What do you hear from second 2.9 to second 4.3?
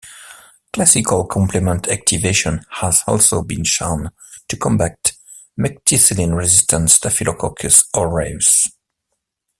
also been shown